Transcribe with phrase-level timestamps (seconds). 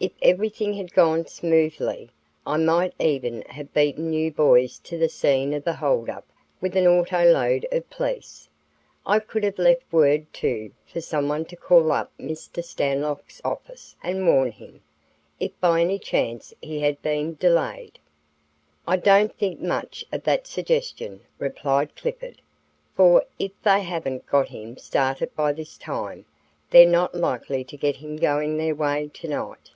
[0.00, 2.12] If everything had gone smoothly,
[2.46, 6.24] I might even have beaten you boys to the scene of the hold up
[6.60, 8.48] with an auto load of police.
[9.04, 12.62] I could 'ave left word, too, for someone to call up Mr.
[12.62, 14.82] Stanlock's office and warn him,
[15.40, 17.98] if by any cause he had been delayed."
[18.86, 22.40] "I don't think much of that suggestion," replied Clifford;
[22.94, 26.24] "for, if they haven't got him started by this time,
[26.70, 29.72] they're not likely to get him going their way tonight.